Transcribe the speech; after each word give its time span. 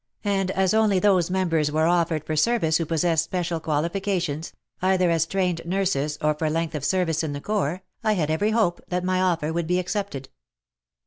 and 0.25 0.49
as 0.49 0.73
only 0.73 0.97
those 0.97 1.29
mem 1.29 1.47
bers 1.47 1.71
were 1.71 1.85
offered 1.85 2.23
for 2.23 2.35
service 2.35 2.77
who 2.77 2.87
possessed 2.87 3.23
special 3.23 3.59
qualifications, 3.59 4.51
either 4.81 5.11
as 5.11 5.27
trained 5.27 5.61
nurses 5.63 6.17
WAR 6.23 6.31
AND 6.31 6.31
WOMEN 6.31 6.31
if 6.31 6.35
or 6.35 6.39
for 6.39 6.49
length 6.49 6.73
of 6.73 6.83
service 6.83 7.23
in 7.23 7.33
the 7.33 7.39
corps, 7.39 7.83
I 8.03 8.13
had 8.13 8.31
every 8.31 8.49
hope 8.49 8.81
that 8.87 9.03
my 9.03 9.21
offer 9.21 9.53
would 9.53 9.67
be 9.67 9.77
accepted. 9.77 10.29